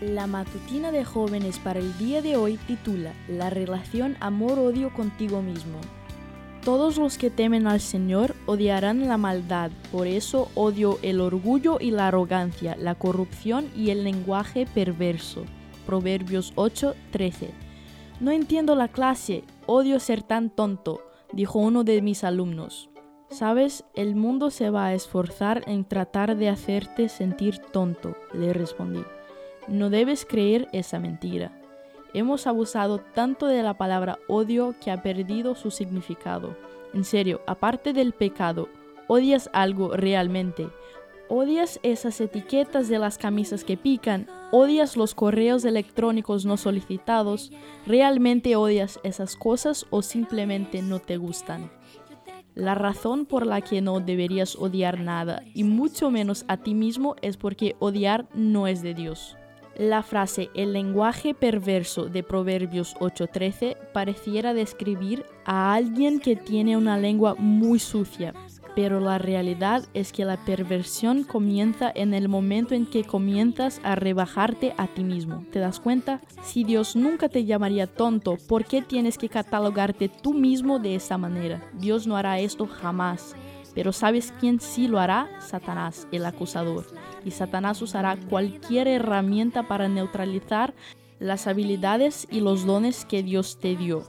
[0.00, 5.80] La matutina de jóvenes para el día de hoy titula La relación amor-odio contigo mismo.
[6.64, 11.90] Todos los que temen al Señor odiarán la maldad, por eso odio el orgullo y
[11.90, 15.42] la arrogancia, la corrupción y el lenguaje perverso.
[15.84, 17.50] Proverbios 8:13.
[18.20, 21.00] No entiendo la clase, odio ser tan tonto,
[21.32, 22.88] dijo uno de mis alumnos.
[23.30, 29.02] Sabes, el mundo se va a esforzar en tratar de hacerte sentir tonto, le respondí.
[29.68, 31.52] No debes creer esa mentira.
[32.14, 36.56] Hemos abusado tanto de la palabra odio que ha perdido su significado.
[36.94, 38.68] En serio, aparte del pecado,
[39.08, 40.68] ¿odias algo realmente?
[41.28, 44.26] ¿Odias esas etiquetas de las camisas que pican?
[44.50, 47.52] ¿Odias los correos electrónicos no solicitados?
[47.86, 51.70] ¿Realmente odias esas cosas o simplemente no te gustan?
[52.54, 57.14] La razón por la que no deberías odiar nada, y mucho menos a ti mismo,
[57.20, 59.37] es porque odiar no es de Dios.
[59.78, 66.98] La frase el lenguaje perverso de Proverbios 8:13 pareciera describir a alguien que tiene una
[66.98, 68.34] lengua muy sucia,
[68.74, 73.94] pero la realidad es que la perversión comienza en el momento en que comienzas a
[73.94, 75.44] rebajarte a ti mismo.
[75.52, 76.22] ¿Te das cuenta?
[76.42, 81.18] Si Dios nunca te llamaría tonto, ¿por qué tienes que catalogarte tú mismo de esa
[81.18, 81.62] manera?
[81.74, 83.36] Dios no hará esto jamás.
[83.78, 85.28] Pero ¿sabes quién sí lo hará?
[85.38, 86.84] Satanás, el acusador.
[87.24, 90.74] Y Satanás usará cualquier herramienta para neutralizar
[91.20, 94.02] las habilidades y los dones que Dios te dio.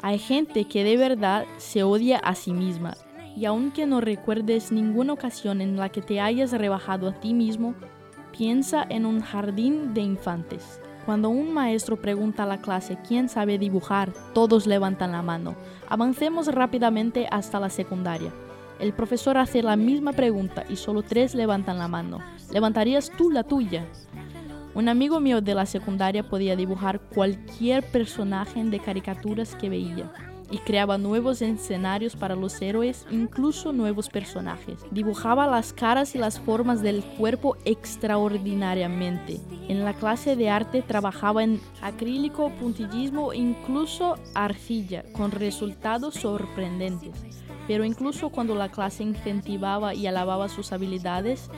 [0.00, 2.94] Hay gente que de verdad se odia a sí misma.
[3.36, 7.74] Y aunque no recuerdes ninguna ocasión en la que te hayas rebajado a ti mismo,
[8.32, 10.80] piensa en un jardín de infantes.
[11.04, 15.54] Cuando un maestro pregunta a la clase quién sabe dibujar, todos levantan la mano.
[15.86, 18.32] Avancemos rápidamente hasta la secundaria.
[18.80, 22.18] El profesor hace la misma pregunta y solo tres levantan la mano.
[22.52, 23.86] ¿Levantarías tú la tuya?
[24.74, 30.12] Un amigo mío de la secundaria podía dibujar cualquier personaje de caricaturas que veía
[30.50, 34.80] y creaba nuevos escenarios para los héroes, incluso nuevos personajes.
[34.90, 39.40] Dibujaba las caras y las formas del cuerpo extraordinariamente.
[39.68, 47.12] En la clase de arte trabajaba en acrílico, puntillismo incluso arcilla, con resultados sorprendentes
[47.66, 51.50] pero incluso cuando la clase incentivaba y alababa sus habilidades,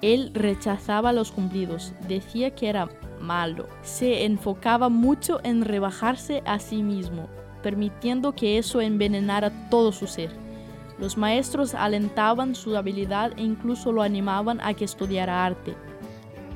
[0.00, 2.88] él rechazaba los cumplidos, decía que era
[3.20, 7.28] malo, se enfocaba mucho en rebajarse a sí mismo,
[7.62, 10.30] permitiendo que eso envenenara todo su ser.
[10.98, 15.74] Los maestros alentaban su habilidad e incluso lo animaban a que estudiara arte,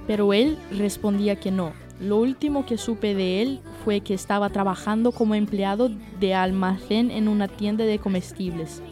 [0.07, 1.73] pero él respondía que no.
[2.01, 5.89] Lo último que supe de él fue que estaba trabajando como empleado
[6.19, 8.83] de almacén en una tienda de comestibles.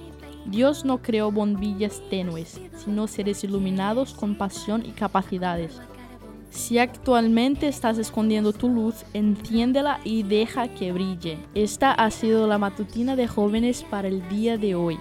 [0.47, 5.81] Dios no creó bombillas tenues, sino seres iluminados con pasión y capacidades.
[6.51, 11.39] Si actualmente estás escondiendo tu luz, enciéndela y deja que brille.
[11.57, 14.97] Esta ha sido la matutina de jóvenes para el día de hoy.